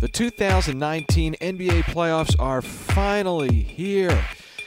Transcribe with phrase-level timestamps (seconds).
[0.00, 4.18] The 2019 NBA playoffs are finally here.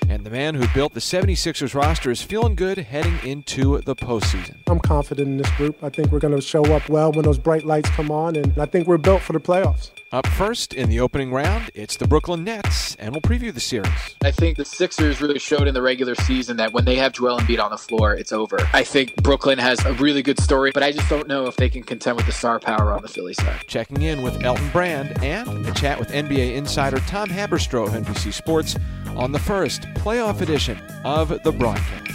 [0.08, 4.58] And the man who built the 76ers roster is feeling good heading into the postseason.
[4.68, 5.84] I'm confident in this group.
[5.84, 8.56] I think we're going to show up well when those bright lights come on, and
[8.60, 9.90] I think we're built for the playoffs.
[10.14, 13.90] Up first in the opening round, it's the Brooklyn Nets, and we'll preview the series.
[14.24, 17.40] I think the Sixers really showed in the regular season that when they have Joel
[17.40, 18.60] Embiid on the floor, it's over.
[18.74, 21.68] I think Brooklyn has a really good story, but I just don't know if they
[21.68, 23.62] can contend with the star power on the Philly side.
[23.66, 28.32] Checking in with Elton Brand and a chat with NBA insider Tom Haberstroh of NBC
[28.32, 28.76] Sports
[29.16, 32.14] on the first playoff edition of the broadcast.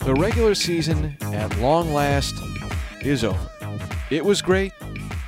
[0.00, 2.34] The regular season, at long last,
[3.00, 3.48] is over.
[4.10, 4.72] It was great.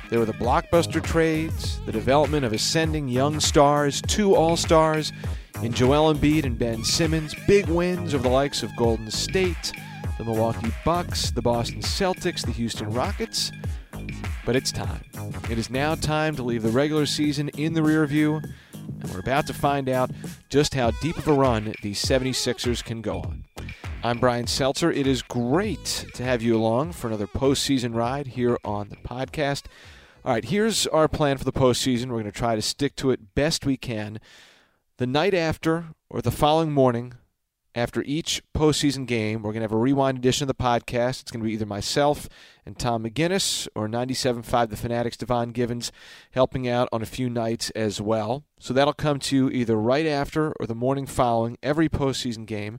[0.09, 5.13] There were the blockbuster trades, the development of ascending young stars, two All Stars
[5.61, 9.71] in Joel Embiid and Ben Simmons, big wins over the likes of Golden State,
[10.17, 13.51] the Milwaukee Bucks, the Boston Celtics, the Houston Rockets.
[14.45, 15.03] But it's time.
[15.49, 18.41] It is now time to leave the regular season in the rear view,
[18.73, 20.09] and we're about to find out
[20.49, 23.43] just how deep of a run these 76ers can go on.
[24.03, 24.91] I'm Brian Seltzer.
[24.91, 29.65] It is great to have you along for another postseason ride here on the podcast.
[30.25, 32.07] All right, here's our plan for the postseason.
[32.07, 34.19] We're going to try to stick to it best we can.
[34.97, 37.13] The night after or the following morning,
[37.73, 41.21] after each postseason game, we're going to have a rewind edition of the podcast.
[41.21, 42.27] It's going to be either myself
[42.65, 45.91] and Tom McGinnis or 97.5 The Fanatics Devon Givens
[46.31, 48.43] helping out on a few nights as well.
[48.59, 52.77] So that'll come to you either right after or the morning following every postseason game.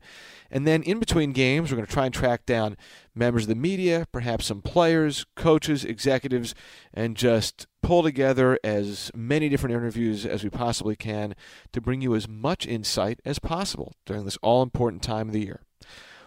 [0.51, 2.77] And then in between games, we're going to try and track down
[3.15, 6.55] members of the media, perhaps some players, coaches, executives,
[6.93, 11.35] and just pull together as many different interviews as we possibly can
[11.73, 15.45] to bring you as much insight as possible during this all important time of the
[15.45, 15.61] year.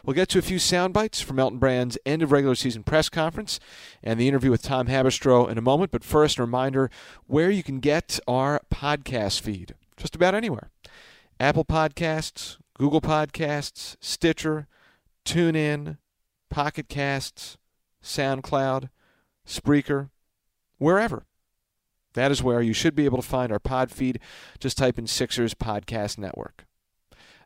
[0.06, 3.10] We'll get to a few sound bites from Elton Brand's end of regular season press
[3.10, 3.60] conference
[4.04, 5.90] and the interview with Tom Haberstroh in a moment.
[5.92, 6.92] But first, a reminder
[7.26, 10.70] where you can get our podcast feed just about anywhere
[11.40, 14.68] Apple Podcasts, Google Podcasts, Stitcher,
[15.26, 15.98] TuneIn,
[16.52, 17.58] Pocket Casts,
[18.04, 18.90] SoundCloud,
[19.48, 20.10] Spreaker,
[20.78, 21.26] wherever.
[22.16, 24.20] That is where you should be able to find our pod feed.
[24.60, 26.66] Just type in Sixers Podcast Network.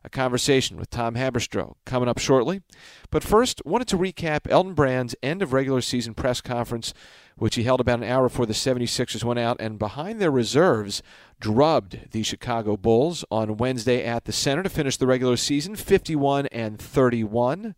[0.02, 2.62] A conversation with Tom Haberstroh coming up shortly.
[3.10, 6.94] But first, wanted to recap Elton Brand's end of regular season press conference,
[7.36, 11.02] which he held about an hour before the 76ers went out and behind their reserves
[11.38, 16.46] drubbed the Chicago Bulls on Wednesday at the center to finish the regular season 51
[16.46, 17.74] and 31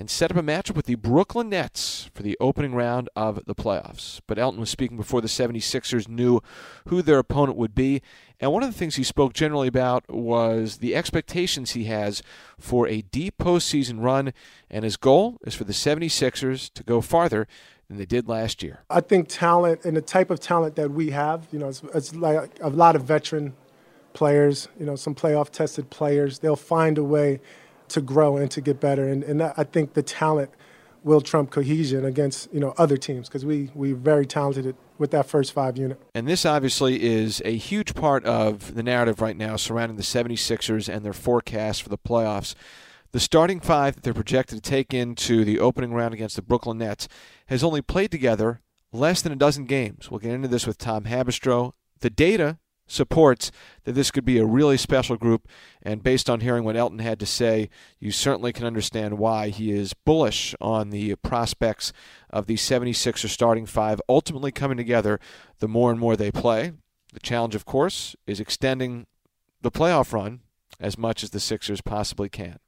[0.00, 3.54] and set up a matchup with the Brooklyn Nets for the opening round of the
[3.54, 4.22] playoffs.
[4.26, 6.40] But Elton was speaking before the 76ers knew
[6.88, 8.00] who their opponent would be.
[8.40, 12.22] And one of the things he spoke generally about was the expectations he has
[12.58, 14.32] for a deep postseason run.
[14.70, 17.46] And his goal is for the 76ers to go farther
[17.88, 18.84] than they did last year.
[18.88, 22.14] I think talent and the type of talent that we have, you know, it's, it's
[22.14, 23.52] like a lot of veteran
[24.14, 26.38] players, you know, some playoff tested players.
[26.38, 27.40] They'll find a way
[27.90, 29.08] to grow and to get better.
[29.08, 30.50] And, and I think the talent
[31.02, 35.26] will trump cohesion against you know other teams because we we very talented with that
[35.26, 36.00] first five unit.
[36.14, 40.94] And this obviously is a huge part of the narrative right now surrounding the 76ers
[40.94, 42.54] and their forecast for the playoffs.
[43.12, 46.78] The starting five that they're projected to take into the opening round against the Brooklyn
[46.78, 47.08] Nets
[47.46, 48.60] has only played together
[48.92, 50.10] less than a dozen games.
[50.10, 51.72] We'll get into this with Tom Haberstroh.
[52.00, 52.58] The data
[52.90, 53.50] supports
[53.84, 55.48] that this could be a really special group,
[55.82, 59.70] and based on hearing what Elton had to say, you certainly can understand why he
[59.70, 61.92] is bullish on the prospects
[62.30, 65.18] of the 76er starting five ultimately coming together
[65.58, 66.72] the more and more they play.
[67.12, 69.06] The challenge, of course, is extending
[69.62, 70.40] the playoff run
[70.78, 72.58] as much as the Sixers possibly can.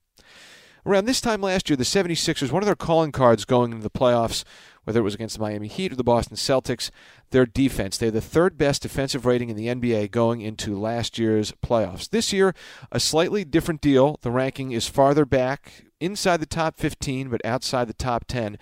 [0.85, 3.91] Around this time last year, the 76ers, one of their calling cards going into the
[3.91, 4.43] playoffs
[4.85, 6.91] whether it was against the Miami Heat or the Boston Celtics,
[7.31, 7.99] their defense.
[7.99, 12.11] They are the third best defensive rating in the NBA going into last year's playoffs.
[12.11, 12.55] This year,
[12.91, 14.19] a slightly different deal.
[14.23, 18.59] The ranking is farther back, inside the top 15, but outside the top 10.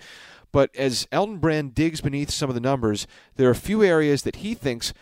[0.51, 4.23] But as Elton Brand digs beneath some of the numbers, there are a few areas
[4.23, 4.93] that he thinks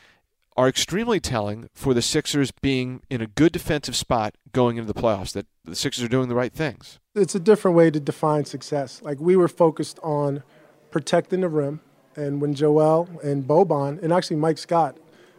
[0.56, 5.00] are extremely telling for the Sixers being in a good defensive spot going into the
[5.00, 7.00] playoffs, that the Sixers are doing the right things.
[7.16, 9.01] It's a different way to define success.
[9.01, 10.44] Like we were focused on
[10.91, 11.81] protecting the rim.
[12.15, 14.97] And when Joel and Boban, and actually Mike Scott,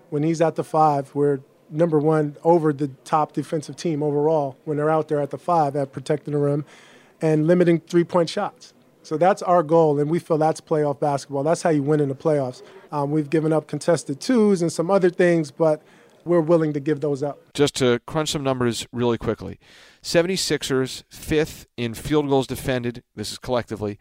[0.09, 4.77] when he's at the five, we're number one over the top defensive team overall when
[4.77, 6.65] they're out there at the five at protecting the rim
[7.21, 8.75] and limiting three point shots.
[9.03, 11.43] So that's our goal, and we feel that's playoff basketball.
[11.43, 12.63] That's how you win in the playoffs.
[12.93, 15.83] Um, we've given up contested twos and some other things, but
[16.25, 17.41] we're willing to give those up.
[17.55, 19.59] Just to crunch some numbers really quickly
[20.03, 23.99] 76ers, fifth in field goals defended, this is collectively,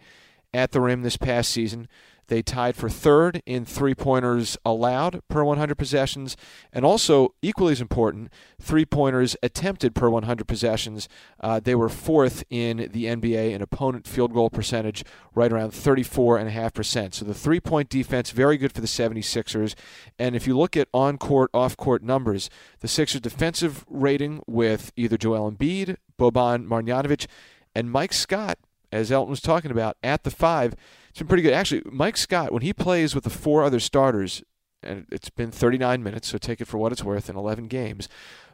[0.54, 1.88] at the rim this past season.
[2.30, 6.38] They tied for third in three pointers allowed per 100 possessions,
[6.72, 8.31] and also, equally as important,
[8.62, 11.10] three pointers attempted per 100 possessions.
[11.40, 15.04] Uh, they were fourth in the NBA in opponent field goal percentage,
[15.34, 17.16] right around 34.5%.
[17.16, 19.74] So the three point defense, very good for the 76ers.
[20.19, 24.92] And if you look at on court, off court numbers, the Sixers' defensive rating with
[24.95, 27.25] either Joel Embiid, Boban Marjanovic,
[27.74, 28.60] and Mike Scott
[28.92, 30.76] as Elton was talking about, at the five,
[31.10, 31.54] it's been pretty good.
[31.54, 34.44] Actually, Mike Scott, when he plays with the four other starters,
[34.82, 38.08] and it's been 39 minutes, so take it for what it's worth in 11 games,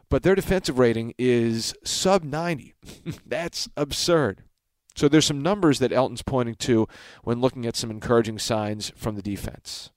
[0.08, 2.74] but their defensive rating is sub 90.
[3.26, 4.42] That's absurd.
[4.94, 6.88] So there's some numbers that Elton's pointing to
[7.22, 9.90] when looking at some encouraging signs from the defense.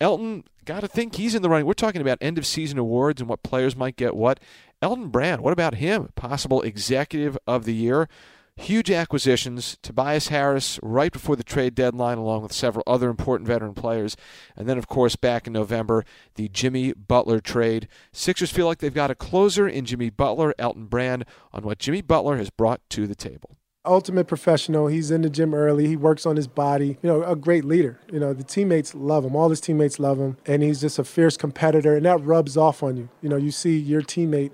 [0.00, 1.66] Elton, got to think he's in the running.
[1.66, 4.40] We're talking about end of season awards and what players might get what.
[4.82, 6.10] Elton Brand, what about him?
[6.16, 8.08] Possible executive of the year.
[8.58, 13.74] Huge acquisitions, Tobias Harris right before the trade deadline, along with several other important veteran
[13.74, 14.16] players.
[14.56, 16.04] And then, of course, back in November,
[16.36, 17.86] the Jimmy Butler trade.
[18.12, 22.00] Sixers feel like they've got a closer in Jimmy Butler, Elton Brand, on what Jimmy
[22.00, 23.58] Butler has brought to the table.
[23.84, 24.86] Ultimate professional.
[24.86, 25.86] He's in the gym early.
[25.86, 26.98] He works on his body.
[27.02, 28.00] You know, a great leader.
[28.10, 29.36] You know, the teammates love him.
[29.36, 30.38] All his teammates love him.
[30.46, 31.94] And he's just a fierce competitor.
[31.94, 33.10] And that rubs off on you.
[33.20, 34.50] You know, you see your teammate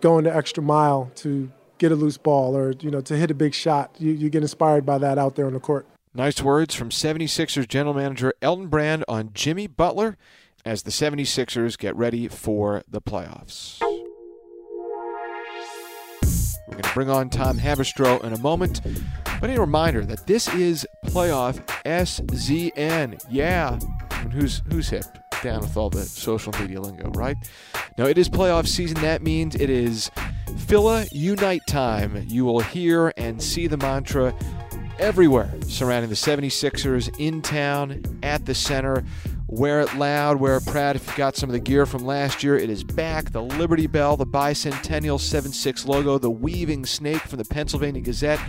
[0.00, 3.34] going the extra mile to get a loose ball or you know to hit a
[3.34, 3.94] big shot.
[3.98, 5.86] You, you get inspired by that out there on the court.
[6.14, 10.16] Nice words from 76ers general manager Elton Brand on Jimmy Butler
[10.64, 13.80] as the 76ers get ready for the playoffs.
[16.66, 18.80] We're going to bring on Tom Haberstroh in a moment.
[19.40, 23.22] But a reminder that this is playoff SZN.
[23.30, 23.78] Yeah.
[24.32, 25.04] Who's who's hip?
[25.42, 27.36] Down with all the social media lingo, right?
[27.98, 29.00] Now it is playoff season.
[29.02, 30.10] That means it is
[30.66, 32.24] Phila Unite time.
[32.28, 34.34] You will hear and see the mantra
[34.98, 39.04] everywhere surrounding the 76ers in town, at the center.
[39.48, 40.96] Wear it loud, wear it proud.
[40.96, 43.30] If you got some of the gear from last year, it is back.
[43.30, 48.40] The Liberty Bell, the Bicentennial 7-6 logo, the weaving snake from the Pennsylvania Gazette,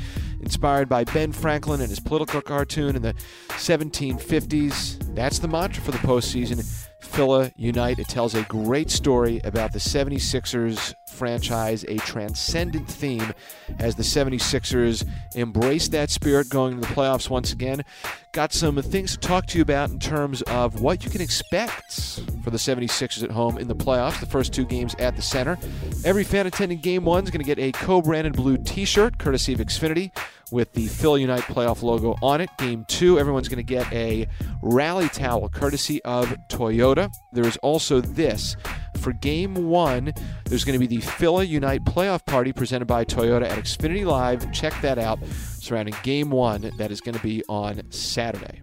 [0.42, 3.14] inspired by Ben Franklin and his political cartoon in the
[3.50, 5.16] 1750s.
[5.16, 6.64] That's the mantra for the postseason.
[7.00, 8.00] Phila Unite.
[8.00, 13.34] It tells a great story about the 76ers franchise, a transcendent theme
[13.80, 17.84] as the 76ers embrace that spirit going into the playoffs once again.
[18.32, 22.22] Got some things to talk to you about in terms of what you can expect
[22.44, 25.58] for the 76ers at home in the playoffs, the first two games at the center.
[26.06, 29.18] Every fan attending game one is going to get a co branded blue t shirt
[29.18, 30.12] courtesy of Xfinity
[30.52, 32.50] with the Phil Unite playoff logo on it.
[32.58, 34.28] Game two, everyone's going to get a
[34.62, 37.12] rally towel courtesy of Toyota.
[37.34, 38.56] There is also this.
[38.98, 40.14] For game one,
[40.46, 44.52] there's going to be the Phila Unite playoff party presented by Toyota at Xfinity Live.
[44.52, 45.20] Check that out
[45.60, 46.72] surrounding game one.
[46.78, 48.62] That is going to be on Saturday.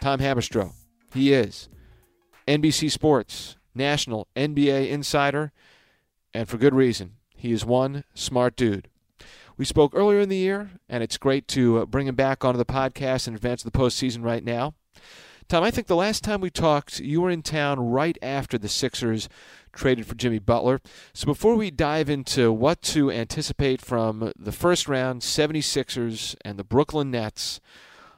[0.00, 0.72] Tom Haberstroh.
[1.14, 1.68] He is
[2.48, 5.52] NBC Sports National NBA Insider,
[6.34, 7.12] and for good reason.
[7.36, 8.88] He is one smart dude.
[9.62, 12.58] We spoke earlier in the year, and it's great to uh, bring him back onto
[12.58, 14.74] the podcast in advance of the postseason right now.
[15.46, 18.68] Tom, I think the last time we talked, you were in town right after the
[18.68, 19.28] Sixers
[19.72, 20.80] traded for Jimmy Butler.
[21.14, 26.64] So before we dive into what to anticipate from the first round 76ers and the
[26.64, 27.60] Brooklyn Nets,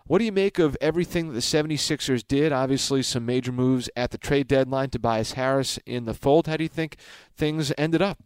[0.06, 2.52] what do you make of everything that the 76ers did?
[2.52, 4.88] Obviously, some major moves at the trade deadline.
[4.88, 6.46] Tobias Harris in the fold.
[6.46, 6.96] How do you think
[7.36, 8.18] things ended up?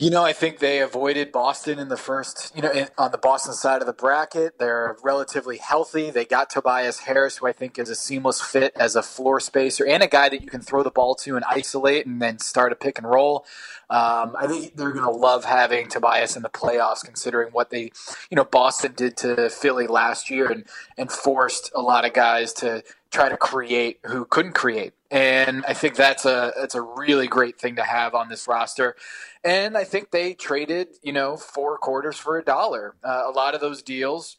[0.00, 3.52] You know, I think they avoided Boston in the first, you know, on the Boston
[3.52, 4.58] side of the bracket.
[4.58, 6.10] They're relatively healthy.
[6.10, 9.86] They got Tobias Harris, who I think is a seamless fit as a floor spacer
[9.86, 12.72] and a guy that you can throw the ball to and isolate and then start
[12.72, 13.44] a pick and roll.
[13.90, 17.92] Um, I think they're going to love having Tobias in the playoffs, considering what they,
[18.30, 20.64] you know, Boston did to Philly last year and,
[20.96, 24.94] and forced a lot of guys to try to create who couldn't create.
[25.10, 28.94] And I think that's a that's a really great thing to have on this roster.
[29.42, 32.94] And I think they traded, you know, four quarters for a dollar.
[33.02, 34.36] Uh, a lot of those deals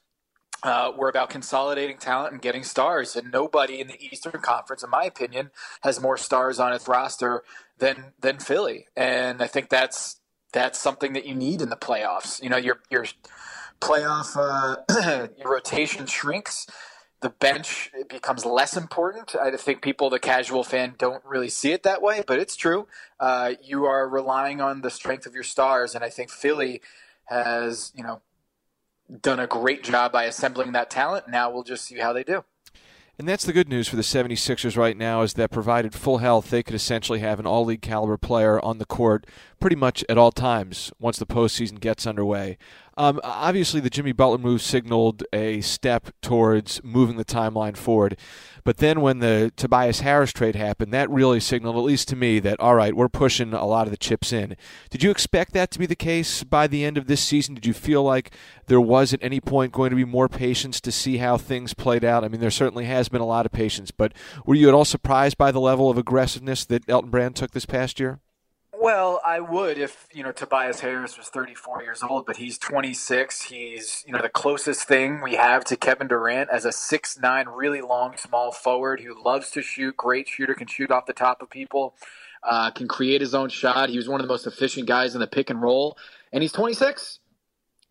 [0.63, 3.15] uh, were about consolidating talent and getting stars.
[3.15, 5.51] And nobody in the Eastern Conference, in my opinion,
[5.81, 7.43] has more stars on its roster
[7.77, 8.87] than than Philly.
[8.95, 10.21] And I think that's
[10.53, 12.41] that's something that you need in the playoffs.
[12.41, 13.05] You know, your your
[13.81, 16.67] playoff uh, your rotation shrinks
[17.21, 19.35] the bench becomes less important.
[19.35, 22.87] I think people, the casual fan, don't really see it that way, but it's true.
[23.19, 26.81] Uh, you are relying on the strength of your stars, and I think Philly
[27.25, 28.21] has, you know,
[29.21, 31.27] done a great job by assembling that talent.
[31.27, 32.43] Now we'll just see how they do.
[33.19, 36.49] And that's the good news for the 76ers right now is that provided full health,
[36.49, 39.27] they could essentially have an all league caliber player on the court
[39.59, 42.57] pretty much at all times once the postseason gets underway.
[42.97, 48.17] Um, obviously, the Jimmy Butler move signaled a step towards moving the timeline forward.
[48.63, 52.39] But then when the Tobias Harris trade happened, that really signaled, at least to me,
[52.39, 54.55] that, all right, we're pushing a lot of the chips in.
[54.89, 57.55] Did you expect that to be the case by the end of this season?
[57.55, 58.33] Did you feel like
[58.67, 62.03] there was at any point going to be more patience to see how things played
[62.03, 62.23] out?
[62.23, 64.13] I mean, there certainly has been a lot of patience, but
[64.45, 67.65] were you at all surprised by the level of aggressiveness that Elton Brand took this
[67.65, 68.19] past year?
[68.81, 73.43] Well, I would if you know Tobias Harris was 34 years old, but he's 26.
[73.43, 77.81] He's you know the closest thing we have to Kevin Durant as a six-nine, really
[77.81, 79.95] long, small forward who loves to shoot.
[79.95, 81.93] Great shooter, can shoot off the top of people,
[82.41, 83.89] uh, can create his own shot.
[83.89, 85.95] He was one of the most efficient guys in the pick and roll,
[86.33, 87.19] and he's 26.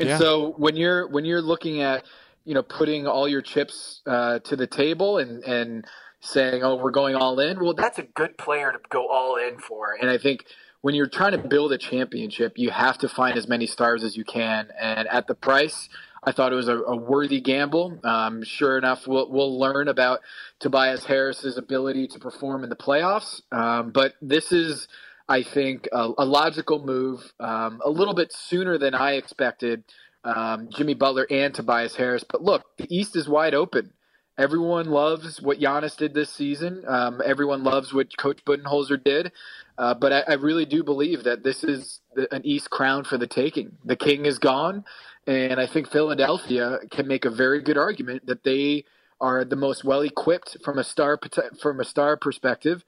[0.00, 0.18] And yeah.
[0.18, 2.04] so when you're when you're looking at
[2.44, 5.86] you know putting all your chips uh, to the table and and
[6.18, 7.60] saying, oh, we're going all in.
[7.60, 10.46] Well, that's a good player to go all in for, and I think
[10.82, 14.16] when you're trying to build a championship, you have to find as many stars as
[14.16, 14.68] you can.
[14.80, 15.88] And at the price,
[16.22, 17.98] I thought it was a, a worthy gamble.
[18.04, 20.20] Um, sure enough, we'll, we'll learn about
[20.58, 23.42] Tobias Harris's ability to perform in the playoffs.
[23.52, 24.88] Um, but this is,
[25.28, 29.84] I think, a, a logical move, um, a little bit sooner than I expected.
[30.22, 32.24] Um, Jimmy Butler and Tobias Harris.
[32.24, 33.92] But look, the East is wide open.
[34.40, 36.82] Everyone loves what Giannis did this season.
[36.88, 39.32] Um, everyone loves what Coach Budenholzer did.
[39.76, 43.18] Uh, but I, I, really do believe that this is the, an East crown for
[43.18, 43.76] the taking.
[43.84, 44.84] The king is gone,
[45.26, 48.84] and I think Philadelphia can make a very good argument that they
[49.20, 51.18] are the most well equipped from a star
[51.60, 52.82] from a star perspective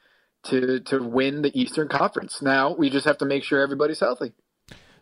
[0.44, 2.40] to to win the Eastern Conference.
[2.40, 4.32] Now we just have to make sure everybody's healthy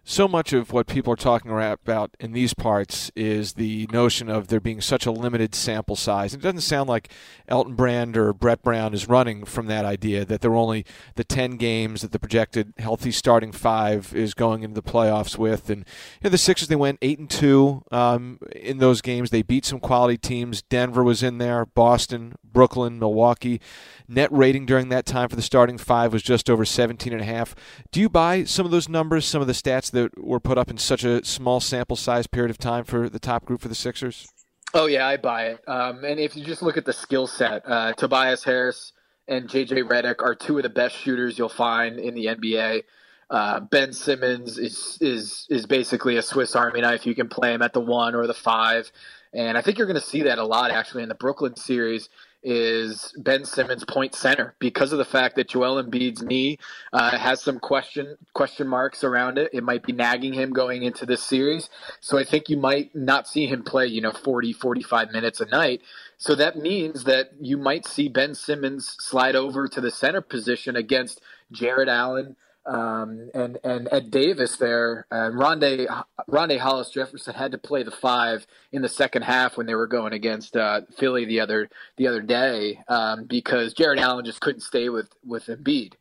[0.03, 4.49] so much of what people are talking about in these parts is the notion of
[4.49, 6.33] there being such a limited sample size.
[6.33, 7.13] It doesn't sound like
[7.49, 11.25] Elton Brand or Brett Brown is running from that idea that there are only the
[11.25, 15.69] 10 games that the projected healthy starting five is going into the playoffs with.
[15.69, 15.81] And
[16.21, 19.31] you know, the Sixers, they went 8 and 2 um, in those games.
[19.31, 20.63] They beat some quality teams.
[20.63, 23.61] Denver was in there, Boston, Brooklyn, Milwaukee.
[24.09, 27.25] Net rating during that time for the starting five was just over 17 and a
[27.25, 27.55] half.
[27.93, 30.71] Do you buy some of those numbers, some of the stats that were put up
[30.71, 33.75] in such a small sample size period of time for the top group for the
[33.75, 34.27] Sixers?
[34.73, 35.61] Oh yeah, I buy it.
[35.67, 38.93] Um, and if you just look at the skill set, uh, Tobias Harris
[39.27, 42.83] and JJ Redick are two of the best shooters you'll find in the NBA.
[43.31, 47.07] Uh, ben Simmons is is is basically a Swiss Army knife.
[47.07, 48.91] You can play him at the one or the five,
[49.33, 52.09] and I think you're going to see that a lot actually in the Brooklyn series
[52.43, 56.59] is Ben Simmons point center because of the fact that Joel Embiid's knee
[56.93, 59.51] uh, has some question question marks around it.
[59.53, 61.69] It might be nagging him going into this series.
[62.01, 65.47] So I think you might not see him play, you know, 40, 45 minutes a
[65.47, 65.83] night.
[66.17, 70.77] So that means that you might see Ben Simmons slide over to the center position
[70.77, 71.21] against
[71.53, 72.37] Jarrett Allen,
[72.71, 75.89] um, and and Ed Davis there, uh, Rondae
[76.31, 79.89] Rondae Hollis Jefferson had to play the five in the second half when they were
[79.89, 84.61] going against uh, Philly the other the other day um, because Jarrett Allen just couldn't
[84.61, 85.95] stay with with Embiid.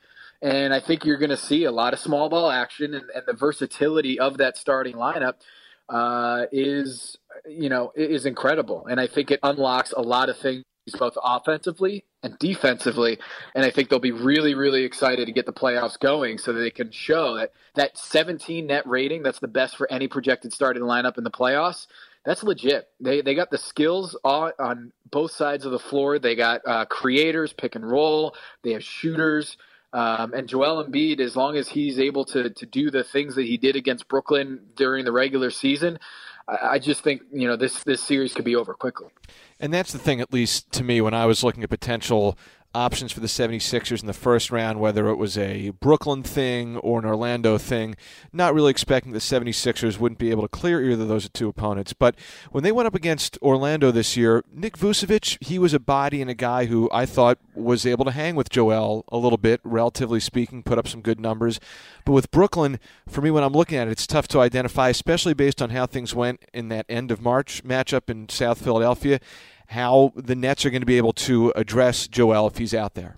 [0.43, 3.23] And I think you're going to see a lot of small ball action and, and
[3.25, 5.33] the versatility of that starting lineup
[5.89, 8.85] uh, is you know is incredible.
[8.85, 13.17] And I think it unlocks a lot of things both offensively and defensively.
[13.55, 16.59] And I think they'll be really, really excited to get the playoffs going so that
[16.59, 20.83] they can show that that 17 net rating, that's the best for any projected starting
[20.83, 21.87] lineup in the playoffs.
[22.25, 22.89] That's legit.
[22.99, 26.19] They they got the skills on, on both sides of the floor.
[26.19, 28.35] They got uh, creators, pick and roll.
[28.63, 29.57] They have shooters.
[29.91, 33.45] Um, and Joel Embiid, as long as he's able to to do the things that
[33.45, 35.97] he did against Brooklyn during the regular season,
[36.61, 39.09] I, just think you know this this series could be over quickly.
[39.59, 42.37] And that's the thing, at least to me, when I was looking at potential
[42.75, 46.99] options for the 76ers in the first round, whether it was a Brooklyn thing or
[46.99, 47.95] an Orlando thing.
[48.31, 51.93] Not really expecting the 76ers wouldn't be able to clear either of those two opponents.
[51.93, 52.15] But
[52.51, 56.29] when they went up against Orlando this year, Nick Vucevic, he was a body and
[56.29, 60.19] a guy who I thought was able to hang with Joel a little bit, relatively
[60.19, 61.59] speaking, put up some good numbers.
[62.05, 65.33] But with Brooklyn, for me, when I'm looking at it, it's tough to identify, especially
[65.33, 69.19] based on how things went in that end of March matchup in South Philadelphia
[69.69, 73.17] how the Nets are going to be able to address Joel if he's out there.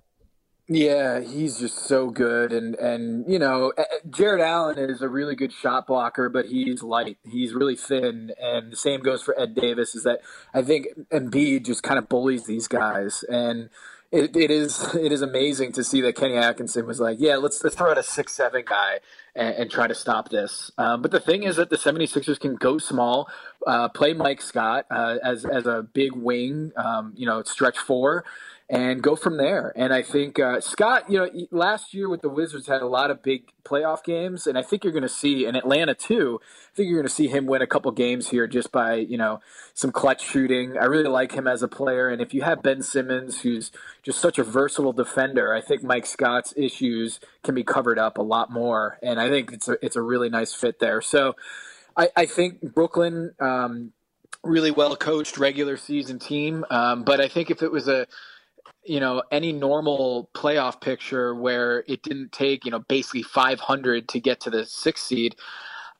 [0.67, 3.74] Yeah, he's just so good, and and you know,
[4.10, 7.17] Jarrett Allen is a really good shot blocker, but he's light.
[7.29, 9.96] He's really thin, and the same goes for Ed Davis.
[9.96, 10.22] Is that
[10.53, 13.70] I think Embiid just kind of bullies these guys, and
[14.12, 17.63] it, it is it is amazing to see that Kenny Atkinson was like, yeah, let's
[17.63, 19.00] let's throw out a six seven guy
[19.36, 20.72] and, and try to stop this.
[20.77, 23.30] Um, but the thing is that the 76ers can go small,
[23.65, 28.25] uh, play Mike Scott uh, as as a big wing, um, you know, stretch four,
[28.72, 29.74] and go from there.
[29.75, 33.12] And I think uh, Scott, you know, last year with the Wizards had a lot
[33.12, 36.40] of big playoff games, and I think you're going to see in Atlanta too.
[36.42, 39.18] I think you're going to see him win a couple games here just by you
[39.18, 39.42] know
[39.74, 40.78] some clutch shooting.
[40.78, 43.72] I really like him as a player, and if you have Ben Simmons, who's
[44.04, 48.24] just such a versatile defender, I think Mike Scott's issues can be covered up a
[48.24, 51.01] lot more, and I think it's a it's a really nice fit there.
[51.01, 51.36] So,
[51.98, 53.34] I, I think Brooklyn.
[53.38, 53.92] Um,
[54.44, 56.66] really well coached regular season team.
[56.72, 58.08] Um, but I think if it was a
[58.83, 64.19] you know any normal playoff picture where it didn't take you know basically 500 to
[64.19, 65.35] get to the sixth seed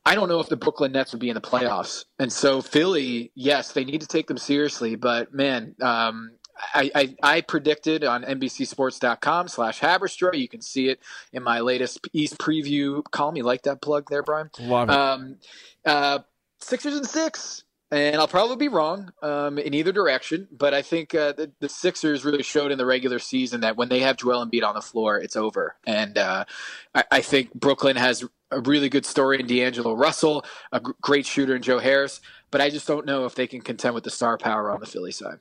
[0.06, 3.32] i don't know if the brooklyn nets would be in the playoffs and so philly
[3.36, 6.32] yes they need to take them seriously but man um,
[6.76, 10.38] I, I, I, predicted on NBCSports.com slash Haberstroh.
[10.38, 11.00] You can see it
[11.34, 13.36] in my latest East preview column.
[13.36, 14.52] You like that plug there, Brian?
[14.60, 14.96] Love it.
[14.96, 15.38] Um,
[15.86, 16.20] uh,
[16.60, 21.14] Sixers and six and I'll probably be wrong um, in either direction, but I think
[21.14, 24.46] uh, the, the, Sixers really showed in the regular season that when they have Joel
[24.46, 25.76] Embiid on the floor, it's over.
[25.86, 26.46] And uh,
[26.96, 31.56] I, I, think Brooklyn has a really good story in D'Angelo Russell, a great shooter
[31.56, 34.38] in Joe Harris, but I just don't know if they can contend with the star
[34.38, 35.40] power on the Philly side.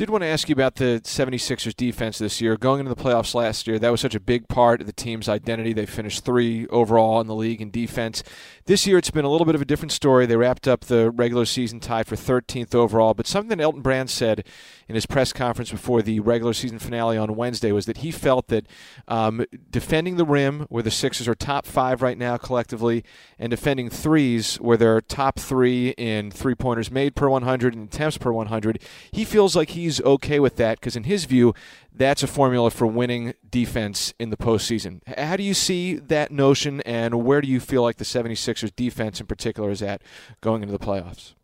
[0.00, 2.56] Did want to ask you about the 76ers defense this year.
[2.56, 5.28] Going into the playoffs last year, that was such a big part of the team's
[5.28, 5.74] identity.
[5.74, 8.22] They finished three overall in the league in defense.
[8.64, 10.24] This year, it's been a little bit of a different story.
[10.24, 14.08] They wrapped up the regular season tied for 13th overall, but something that Elton Brand
[14.08, 14.46] said
[14.90, 18.48] in his press conference before the regular season finale on Wednesday was that he felt
[18.48, 18.66] that
[19.06, 23.04] um, defending the rim, where the Sixers are top five right now collectively,
[23.38, 28.18] and defending threes, where they're top three in three pointers made per 100 and attempts
[28.18, 31.54] per 100, he feels like he's okay with that because, in his view,
[31.94, 35.02] that's a formula for winning defense in the postseason.
[35.16, 39.20] How do you see that notion, and where do you feel like the 76ers defense
[39.20, 40.02] in particular is at
[40.40, 41.34] going into the playoffs?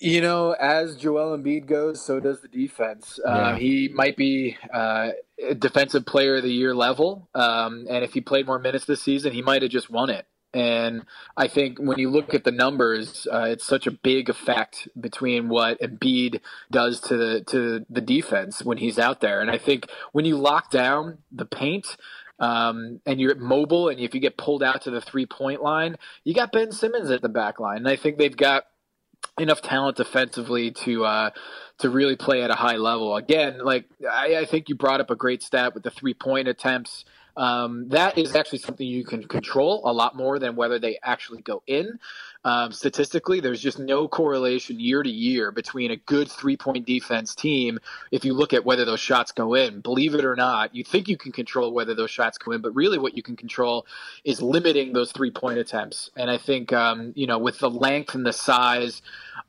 [0.00, 3.20] You know, as Joel Embiid goes, so does the defense.
[3.24, 3.34] Uh, yeah.
[3.34, 5.10] Uh, he might be uh,
[5.58, 9.32] defensive player of the year level, um, and if he played more minutes this season,
[9.32, 10.26] he might have just won it.
[10.52, 11.04] And
[11.36, 15.48] I think when you look at the numbers, uh, it's such a big effect between
[15.48, 19.40] what Embiid does to the to the defense when he's out there.
[19.40, 21.96] And I think when you lock down the paint,
[22.38, 25.96] um, and you're mobile, and if you get pulled out to the three point line,
[26.24, 28.64] you got Ben Simmons at the back line, and I think they've got
[29.38, 31.30] enough talent defensively to uh,
[31.78, 33.16] to really play at a high level.
[33.16, 36.48] Again, like I, I think you brought up a great stat with the three point
[36.48, 37.04] attempts.
[37.36, 41.42] Um, that is actually something you can control a lot more than whether they actually
[41.42, 41.98] go in.
[42.44, 47.34] Um, statistically, there's just no correlation year to year between a good three point defense
[47.34, 47.78] team
[48.10, 49.80] if you look at whether those shots go in.
[49.80, 52.74] Believe it or not, you think you can control whether those shots go in, but
[52.74, 53.86] really what you can control
[54.24, 56.10] is limiting those three point attempts.
[56.16, 59.00] And I think, um, you know, with the length and the size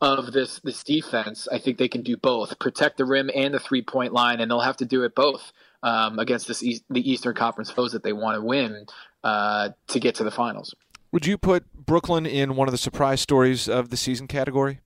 [0.02, 3.60] of this, this defense, I think they can do both protect the rim and the
[3.60, 5.52] three point line, and they'll have to do it both
[5.86, 8.86] um, against this East, the Eastern Conference foes that they want to win
[9.24, 10.74] uh, to get to the finals.
[11.12, 14.82] Would you put Brooklyn in one of the surprise stories of the season category?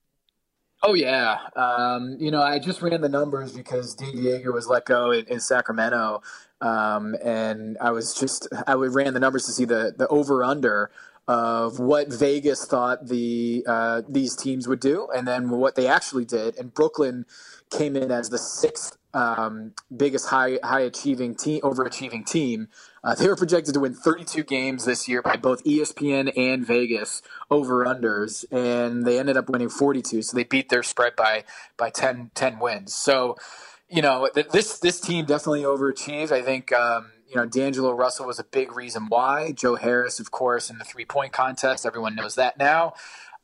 [0.83, 4.85] Oh yeah, um, you know I just ran the numbers because Dave Joerger was let
[4.85, 6.21] go in, in Sacramento,
[6.61, 10.91] um, and I was just I ran the numbers to see the the over under
[11.27, 16.25] of what Vegas thought the uh, these teams would do, and then what they actually
[16.25, 16.57] did.
[16.57, 17.25] And Brooklyn
[17.69, 22.67] came in as the sixth um, biggest high high achieving team, overachieving team.
[23.03, 27.21] Uh, they were projected to win 32 games this year by both ESPN and Vegas
[27.49, 30.21] over unders, and they ended up winning 42.
[30.21, 31.43] So they beat their spread by
[31.77, 32.93] by 10, 10 wins.
[32.93, 33.35] So
[33.89, 36.31] you know this this team definitely overachieved.
[36.31, 36.71] I think.
[36.71, 39.51] Um, you know, D'Angelo Russell was a big reason why.
[39.51, 41.85] Joe Harris, of course, in the three point contest.
[41.85, 42.93] Everyone knows that now.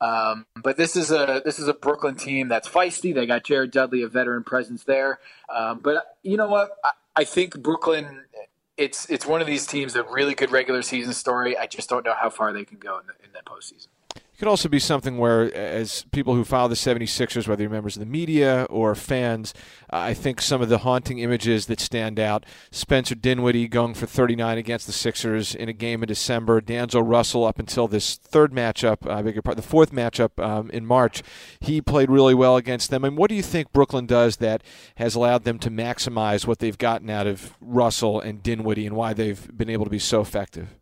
[0.02, 3.14] Um, but this is a this is a Brooklyn team that's feisty.
[3.14, 5.20] They got Jared Dudley, a veteran presence there.
[5.54, 6.72] Um, but you know what?
[6.84, 8.24] I, I, think Brooklyn.
[8.78, 11.58] It's it's one of these teams that really good regular season story.
[11.58, 13.88] I just don't know how far they can go in the, in the postseason.
[14.36, 17.96] It could also be something where, as people who follow the 76ers, whether you're members
[17.96, 19.54] of the media or fans,
[19.94, 24.08] uh, I think some of the haunting images that stand out Spencer Dinwiddie going for
[24.08, 28.52] 39 against the Sixers in a game in December, D'Angelo Russell up until this third
[28.52, 31.24] matchup, I beg your pardon, the fourth matchup um, in March,
[31.62, 33.06] he played really well against them.
[33.06, 34.64] And what do you think Brooklyn does that
[34.96, 39.14] has allowed them to maximize what they've gotten out of Russell and Dinwiddie and why
[39.14, 40.76] they've been able to be so effective?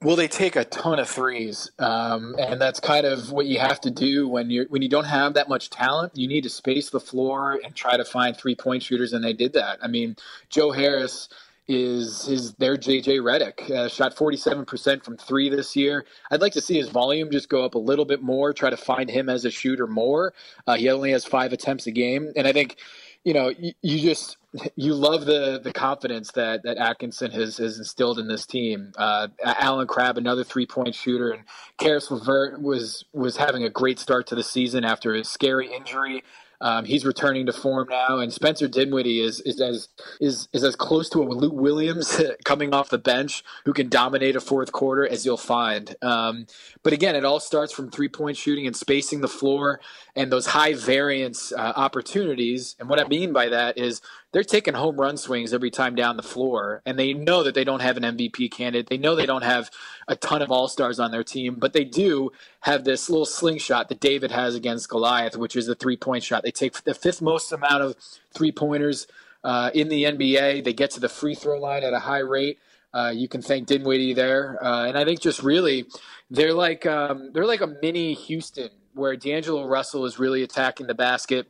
[0.00, 3.80] Well, they take a ton of threes, um, and that's kind of what you have
[3.80, 6.16] to do when you when you don't have that much talent.
[6.16, 9.32] You need to space the floor and try to find three point shooters, and they
[9.32, 9.80] did that.
[9.82, 10.14] I mean,
[10.50, 11.28] Joe Harris
[11.66, 16.04] is is their JJ Redick uh, shot forty seven percent from three this year.
[16.30, 18.52] I'd like to see his volume just go up a little bit more.
[18.52, 20.32] Try to find him as a shooter more.
[20.68, 22.76] Uh, he only has five attempts a game, and I think
[23.24, 24.36] you know, you, you, just
[24.76, 28.92] you love the the confidence that that Atkinson has, has instilled in this team.
[28.96, 31.44] Uh, Allen Crabbe, another three point shooter, and
[31.78, 36.22] Caris LeVert was was having a great start to the season after his scary injury.
[36.60, 39.88] Um, he's returning to form now, and Spencer Dinwiddie is is as
[40.20, 44.34] is is as close to a Lou Williams coming off the bench who can dominate
[44.36, 45.94] a fourth quarter as you'll find.
[46.02, 46.46] Um,
[46.82, 49.80] but again, it all starts from three point shooting and spacing the floor
[50.16, 52.74] and those high variance uh, opportunities.
[52.80, 54.00] And what I mean by that is
[54.32, 57.64] they're taking home run swings every time down the floor, and they know that they
[57.64, 58.88] don't have an MVP candidate.
[58.88, 59.70] They know they don't have
[60.06, 63.88] a ton of all stars on their team, but they do have this little slingshot
[63.88, 66.42] that David has against Goliath, which is the three point shot.
[66.42, 67.96] They take the fifth most amount of
[68.34, 69.06] three pointers
[69.44, 70.62] uh, in the NBA.
[70.62, 72.58] They get to the free throw line at a high rate.
[72.92, 75.86] Uh, you can thank Dinwiddie there, uh, and I think just really
[76.30, 80.94] they're like um, they're like a mini Houston where D'Angelo Russell is really attacking the
[80.94, 81.46] basket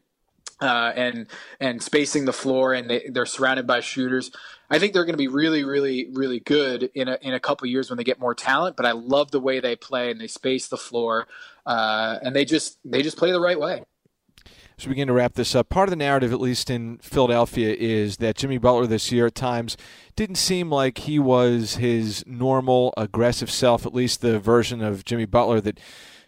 [0.60, 1.26] uh, and
[1.60, 4.30] and spacing the floor, and they, they're surrounded by shooters.
[4.70, 7.66] I think they're going to be really, really, really good in a in a couple
[7.66, 8.76] years when they get more talent.
[8.76, 11.26] But I love the way they play and they space the floor,
[11.66, 13.84] uh, and they just they just play the right way.
[14.78, 17.74] As we begin to wrap this up, part of the narrative, at least in Philadelphia,
[17.76, 19.76] is that Jimmy Butler this year at times
[20.14, 25.24] didn't seem like he was his normal aggressive self, at least the version of Jimmy
[25.24, 25.80] Butler that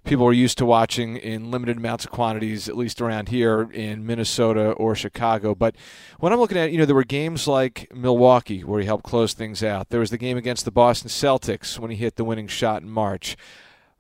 [0.05, 4.07] people are used to watching in limited amounts of quantities, at least around here in
[4.07, 5.55] Minnesota or Chicago.
[5.55, 5.77] But
[6.19, 9.35] when I'm looking at, you know, there were games like Milwaukee where he helped close
[9.35, 9.91] things out.
[9.91, 12.91] There was the game against the Boston Celtics when he hit the winning shot in
[12.91, 13.37] March.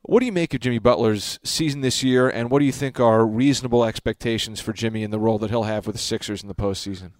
[0.02, 2.98] What do you make of Jimmy Butler's season this year, and what do you think
[2.98, 6.48] are reasonable expectations for Jimmy in the role that he'll have with the Sixers in
[6.48, 7.12] the postseason?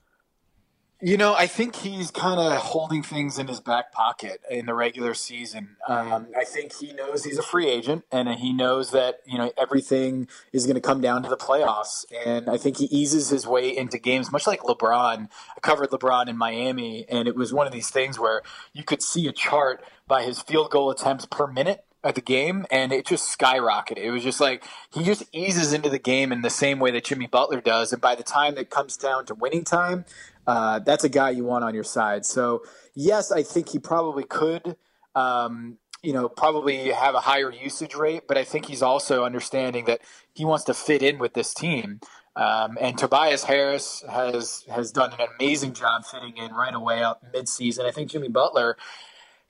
[1.03, 4.75] You know, I think he's kind of holding things in his back pocket in the
[4.75, 5.77] regular season.
[5.89, 9.51] Um, I think he knows he's a free agent, and he knows that you know
[9.57, 12.05] everything is going to come down to the playoffs.
[12.27, 15.29] And I think he eases his way into games, much like LeBron.
[15.57, 18.43] I covered LeBron in Miami, and it was one of these things where
[18.75, 22.67] you could see a chart by his field goal attempts per minute at the game
[22.71, 23.99] and it just skyrocketed.
[23.99, 27.05] It was just like he just eases into the game in the same way that
[27.05, 27.93] Jimmy Butler does.
[27.93, 30.05] And by the time it comes down to winning time,
[30.47, 32.25] uh, that's a guy you want on your side.
[32.25, 32.63] So
[32.95, 34.77] yes, I think he probably could,
[35.15, 39.85] um, you know, probably have a higher usage rate, but I think he's also understanding
[39.85, 40.01] that
[40.33, 42.01] he wants to fit in with this team.
[42.37, 47.33] Um, and Tobias Harris has has done an amazing job fitting in right away out
[47.33, 47.85] midseason.
[47.85, 48.77] I think Jimmy Butler,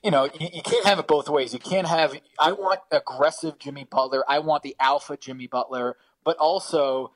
[0.02, 1.52] you know, you, you, can't have it both ways.
[1.52, 6.36] You can't have I want aggressive Jimmy Butler, I want the alpha Jimmy Butler, but
[6.38, 7.12] also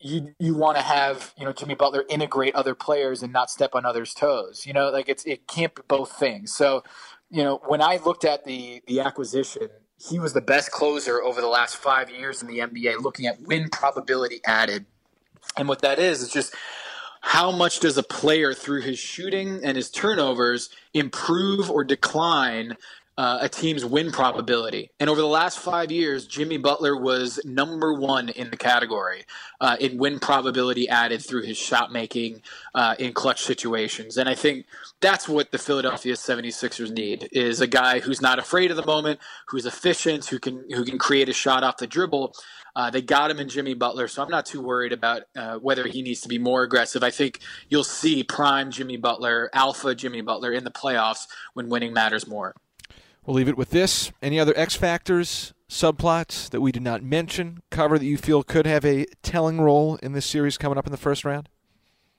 [0.00, 3.74] you you want to have you know Jimmy Butler integrate other players and not step
[3.74, 4.64] on others' toes.
[4.66, 6.52] You know, like it's it can't be both things.
[6.52, 6.84] So,
[7.30, 11.40] you know, when I looked at the the acquisition, he was the best closer over
[11.40, 13.00] the last five years in the NBA.
[13.00, 14.86] Looking at win probability added,
[15.56, 16.54] and what that is is just
[17.38, 22.76] how much does a player through his shooting and his turnovers improve or decline
[23.18, 24.92] uh, a team's win probability.
[25.00, 29.24] And over the last five years, Jimmy Butler was number one in the category
[29.60, 32.42] uh, in win probability added through his shot making
[32.76, 34.18] uh, in clutch situations.
[34.18, 34.66] And I think
[35.00, 39.18] that's what the Philadelphia 76ers need is a guy who's not afraid of the moment,
[39.48, 42.36] who's efficient, who can who can create a shot off the dribble.
[42.76, 45.88] Uh, they got him in Jimmy Butler, so I'm not too worried about uh, whether
[45.88, 47.02] he needs to be more aggressive.
[47.02, 51.92] I think you'll see prime Jimmy Butler, alpha Jimmy Butler in the playoffs when winning
[51.92, 52.54] matters more.
[53.28, 54.10] We'll leave it with this.
[54.22, 58.64] Any other X factors, subplots that we did not mention, cover that you feel could
[58.64, 61.50] have a telling role in this series coming up in the first round?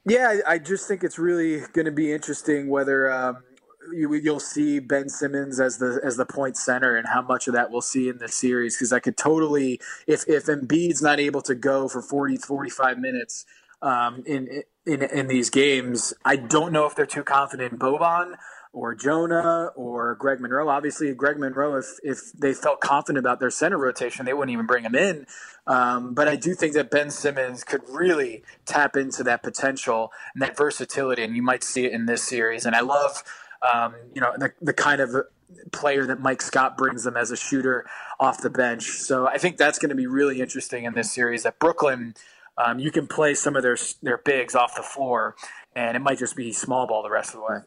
[0.05, 3.41] Yeah, I, just think it's really going to be interesting whether um,
[3.91, 7.55] you, will see Ben Simmons as the as the point center and how much of
[7.55, 8.75] that we'll see in this series.
[8.75, 13.47] Because I could totally, if if Embiid's not able to go for 40, 45 minutes
[13.81, 18.35] um, in in in these games, I don't know if they're too confident in Boban
[18.71, 20.69] or Jonah or Greg Monroe.
[20.69, 24.65] Obviously, Greg Monroe, if if they felt confident about their center rotation, they wouldn't even
[24.65, 25.25] bring him in.
[25.65, 30.41] Um, but I do think that Ben Simmons could really tap into that potential and
[30.41, 32.65] that versatility, and you might see it in this series.
[32.65, 33.23] And I love,
[33.73, 35.15] um, you know, the, the kind of
[35.71, 37.85] player that Mike Scott brings them as a shooter
[38.19, 38.83] off the bench.
[38.83, 41.43] So I think that's going to be really interesting in this series.
[41.43, 42.13] That Brooklyn.
[42.57, 45.37] Um, you can play some of their their bigs off the floor,
[45.77, 47.59] and it might just be small ball the rest of the way.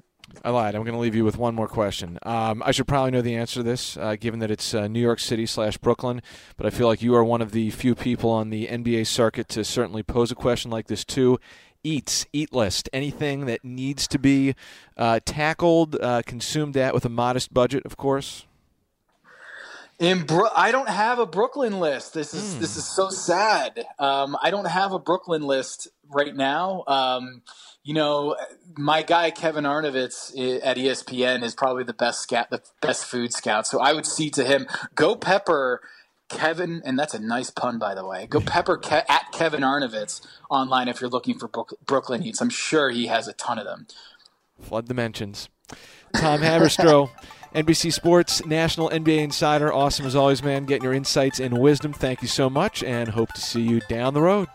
[0.44, 0.74] I lied.
[0.74, 2.18] I'm going to leave you with one more question.
[2.22, 5.00] Um, I should probably know the answer to this, uh, given that it's uh, New
[5.00, 6.22] York City slash Brooklyn.
[6.56, 9.48] But I feel like you are one of the few people on the NBA circuit
[9.50, 11.38] to certainly pose a question like this too.
[11.84, 14.54] Eats, eat list, anything that needs to be
[14.96, 18.46] uh, tackled, uh, consumed at with a modest budget, of course.
[20.02, 22.12] In Bro- I don't have a Brooklyn list.
[22.12, 22.58] This is mm.
[22.58, 23.86] this is so sad.
[24.00, 26.82] Um, I don't have a Brooklyn list right now.
[26.88, 27.42] Um,
[27.84, 28.34] you know,
[28.76, 30.32] my guy Kevin Arnovitz
[30.64, 33.68] at ESPN is probably the best scout, the best food scout.
[33.68, 35.80] So I would see to him, go pepper
[36.28, 38.26] Kevin, and that's a nice pun by the way.
[38.26, 41.48] Go pepper Ke- at Kevin Arnovitz online if you're looking for
[41.86, 42.40] Brooklyn eats.
[42.40, 43.86] I'm sure he has a ton of them.
[44.60, 45.48] Flood the mentions.
[46.12, 47.10] Tom Haberstroh.
[47.54, 49.72] NBC Sports National NBA Insider.
[49.72, 50.64] Awesome as always, man.
[50.64, 51.92] Getting your insights and wisdom.
[51.92, 54.48] Thank you so much, and hope to see you down the road.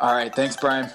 [0.00, 0.34] All right.
[0.34, 0.90] Thanks, Brian.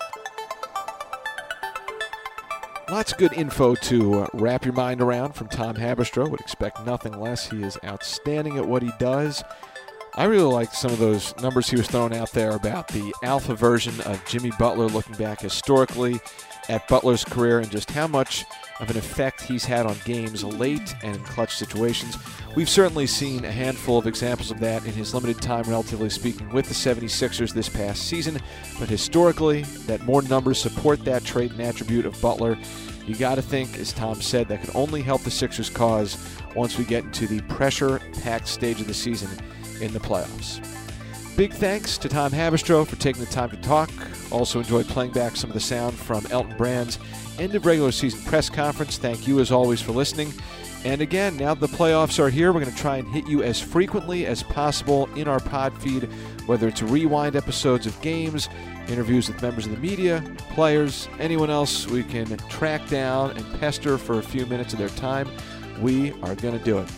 [2.89, 6.29] Lots of good info to uh, wrap your mind around from Tom Haberstroh.
[6.29, 7.49] Would expect nothing less.
[7.49, 9.43] He is outstanding at what he does.
[10.17, 13.53] I really like some of those numbers he was throwing out there about the alpha
[13.53, 16.19] version of Jimmy Butler looking back historically
[16.69, 18.43] at Butler's career and just how much
[18.79, 22.17] of an effect he's had on games late and in clutch situations.
[22.55, 26.49] We've certainly seen a handful of examples of that in his limited time, relatively speaking,
[26.49, 28.39] with the 76ers this past season,
[28.79, 32.57] but historically, that more numbers support that trait and attribute of Butler.
[33.05, 36.17] You got to think, as Tom said, that could only help the Sixers' cause
[36.55, 39.29] once we get into the pressure packed stage of the season
[39.81, 40.63] in the playoffs.
[41.35, 43.91] Big thanks to Tom Haberstroh for taking the time to talk.
[44.31, 46.97] Also enjoyed playing back some of the sound from Elton Brand's
[47.37, 48.97] end of regular season press conference.
[48.97, 50.33] Thank you as always for listening.
[50.83, 53.59] And again, now the playoffs are here, we're going to try and hit you as
[53.59, 56.03] frequently as possible in our pod feed,
[56.45, 58.47] whether it's rewind episodes of games,
[58.87, 63.97] interviews with members of the media, players, anyone else we can track down and pester
[63.97, 65.29] for a few minutes of their time.
[65.81, 66.89] We are going to do it.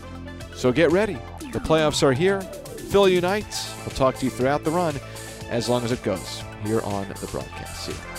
[0.54, 1.18] So get ready.
[1.52, 2.42] The playoffs are here.
[2.90, 3.72] Philly unites.
[3.86, 4.96] We'll talk to you throughout the run
[5.50, 7.86] as long as it goes here on the broadcast.
[7.86, 8.19] See you.